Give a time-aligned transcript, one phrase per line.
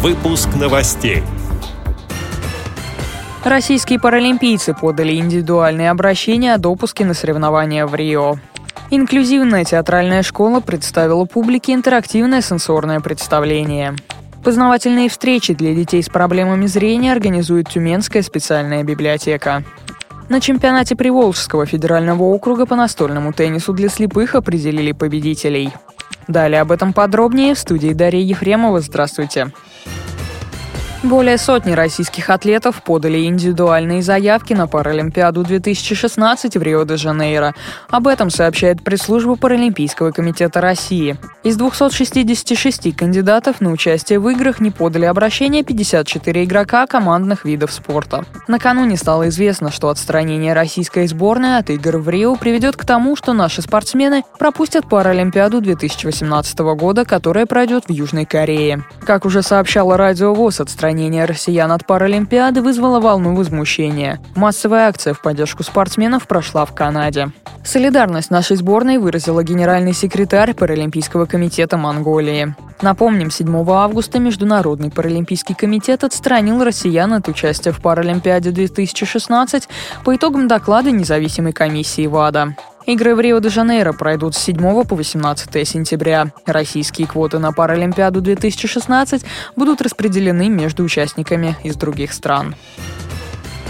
[0.00, 1.24] Выпуск новостей.
[3.42, 8.36] Российские паралимпийцы подали индивидуальные обращения о допуске на соревнования в Рио.
[8.90, 13.96] Инклюзивная театральная школа представила публике интерактивное сенсорное представление.
[14.44, 19.64] Познавательные встречи для детей с проблемами зрения организует Тюменская специальная библиотека.
[20.28, 25.72] На чемпионате Приволжского федерального округа по настольному теннису для слепых определили победителей.
[26.28, 28.80] Далее об этом подробнее в студии Дарья Ефремова.
[28.80, 29.50] Здравствуйте.
[31.04, 37.54] Более сотни российских атлетов подали индивидуальные заявки на Паралимпиаду 2016 в Рио-де-Жанейро.
[37.88, 41.16] Об этом сообщает пресс-служба Паралимпийского комитета России.
[41.44, 48.24] Из 266 кандидатов на участие в играх не подали обращение 54 игрока командных видов спорта.
[48.48, 53.34] Накануне стало известно, что отстранение российской сборной от игр в Рио приведет к тому, что
[53.34, 58.84] наши спортсмены пропустят Паралимпиаду 2018 года, которая пройдет в Южной Корее.
[59.06, 64.20] Как уже сообщала Радио ВОЗ, отстранение отстранение россиян от Паралимпиады вызвало волну возмущения.
[64.34, 67.30] Массовая акция в поддержку спортсменов прошла в Канаде.
[67.62, 72.54] Солидарность нашей сборной выразила генеральный секретарь Паралимпийского комитета Монголии.
[72.80, 79.68] Напомним, 7 августа Международный паралимпийский комитет отстранил россиян от участия в Паралимпиаде 2016
[80.04, 82.54] по итогам доклада независимой комиссии ВАДА.
[82.88, 86.32] Игры в Рио-де-Жанейро пройдут с 7 по 18 сентября.
[86.46, 92.54] Российские квоты на Паралимпиаду 2016 будут распределены между участниками из других стран.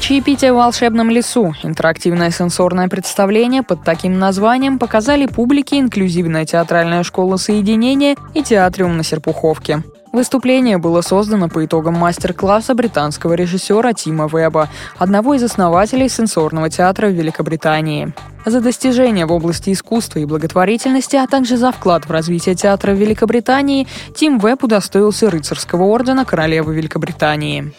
[0.00, 1.54] Чаепитие в волшебном лесу.
[1.62, 9.04] Интерактивное сенсорное представление под таким названием показали публике инклюзивная театральная школа соединения и театриум на
[9.04, 9.82] Серпуховке.
[10.12, 14.68] Выступление было создано по итогам мастер-класса британского режиссера Тима Веба,
[14.98, 18.12] одного из основателей сенсорного театра в Великобритании.
[18.44, 22.96] За достижения в области искусства и благотворительности, а также за вклад в развитие театра в
[22.96, 27.72] Великобритании, Тим Веб удостоился рыцарского ордена королевы Великобритании.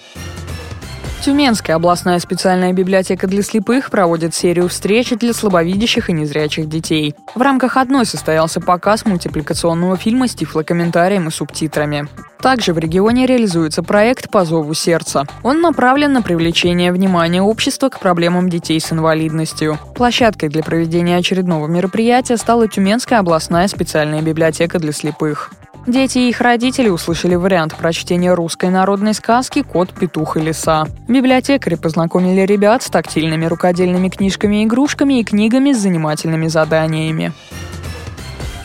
[1.23, 7.15] Тюменская областная специальная библиотека для слепых проводит серию встреч для слабовидящих и незрячих детей.
[7.33, 12.09] В рамках одной состоялся показ мультипликационного фильма с тифлокомментарием и субтитрами.
[12.42, 15.23] Также в регионе реализуется проект «По зову сердца».
[15.43, 19.80] Он направлен на привлечение внимания общества к проблемам детей с инвалидностью.
[19.95, 25.52] Площадкой для проведения очередного мероприятия стала Тюменская областная специальная библиотека для слепых.
[25.86, 30.86] Дети и их родители услышали вариант прочтения русской народной сказки «Кот, петух и лиса».
[31.10, 37.33] Библиотекари познакомили ребят с тактильными рукодельными книжками и игрушками и книгами с занимательными заданиями.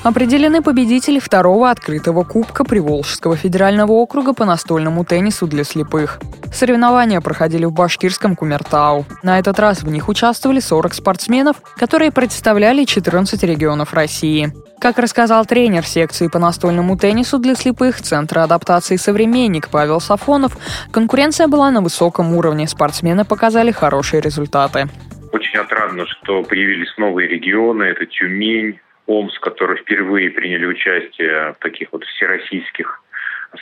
[0.05, 6.21] Определены победители второго открытого кубка Приволжского федерального округа по настольному теннису для слепых.
[6.53, 9.05] Соревнования проходили в башкирском Кумертау.
[9.23, 14.53] На этот раз в них участвовали 40 спортсменов, которые представляли 14 регионов России.
[14.81, 20.57] Как рассказал тренер секции по настольному теннису для слепых Центра адаптации «Современник» Павел Сафонов,
[20.93, 24.89] конкуренция была на высоком уровне, спортсмены показали хорошие результаты.
[25.33, 28.79] Очень отрадно, что появились новые регионы, это Тюмень,
[29.09, 33.03] Омск, которые впервые приняли участие в таких вот всероссийских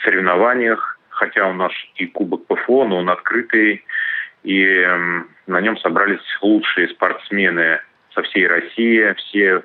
[0.03, 3.83] соревнованиях, хотя у нас и Кубок ПФО, но он открытый,
[4.43, 4.87] и
[5.47, 7.79] на нем собрались лучшие спортсмены
[8.13, 9.63] со всей России, все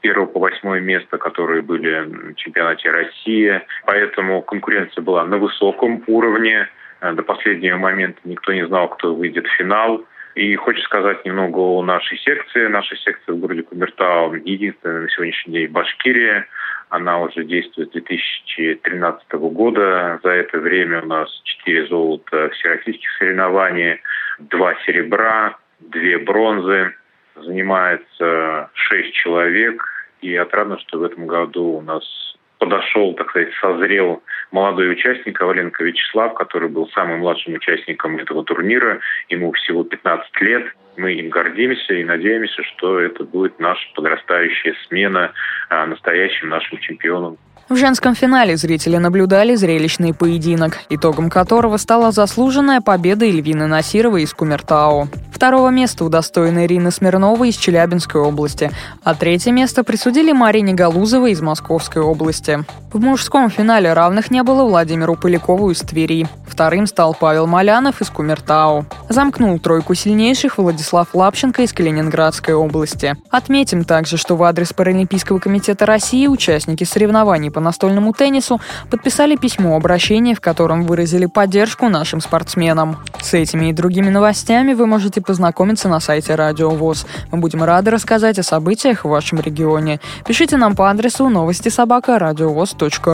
[0.00, 3.60] первого по восьмое место, которые были в чемпионате России.
[3.84, 6.68] Поэтому конкуренция была на высоком уровне.
[7.00, 10.04] Э, до последнего момента никто не знал, кто выйдет в финал.
[10.38, 12.68] И хочу сказать немного о нашей секции.
[12.68, 16.44] Наша секция в городе Кумертау единственная на сегодняшний день в Башкирии.
[16.90, 20.20] Она уже действует с 2013 года.
[20.22, 24.00] За это время у нас 4 золота всероссийских соревнований,
[24.38, 26.94] 2 серебра, 2 бронзы
[27.34, 29.82] занимается шесть человек.
[30.20, 32.04] И отрадно, что в этом году у нас
[32.58, 39.00] подошел, так сказать, созрел молодой участник Коваленко Вячеслав, который был самым младшим участником этого турнира.
[39.28, 40.72] Ему всего 15 лет.
[40.96, 45.32] Мы им гордимся и надеемся, что это будет наша подрастающая смена
[45.68, 47.38] а, настоящим нашим чемпионом.
[47.68, 54.32] В женском финале зрители наблюдали зрелищный поединок, итогом которого стала заслуженная победа Эльвины Насировой из
[54.32, 55.08] Кумертау.
[55.30, 58.72] Второго места удостоена Ирина Смирнова из Челябинской области,
[59.04, 62.64] а третье место присудили Марине Галузовой из Московской области.
[62.92, 66.26] В мужском финале равных не было Владимиру Полякову из Твери.
[66.48, 68.86] Вторым стал Павел Малянов из Кумертау.
[69.08, 73.14] Замкнул тройку сильнейших Владислав Лапченко из Калининградской области.
[73.30, 79.74] Отметим также, что в адрес Паралимпийского комитета России участники соревнований по настольному теннису подписали письмо
[79.74, 82.98] обращения, в котором выразили поддержку нашим спортсменам.
[83.20, 87.04] С этими и другими новостями вы можете познакомиться на сайте Радио ВОЗ.
[87.32, 89.98] Мы будем рады рассказать о событиях в вашем регионе.
[90.24, 92.20] Пишите нам по адресу новости собака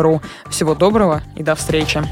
[0.03, 0.21] ру.
[0.51, 2.03] Всего доброго и до встречи.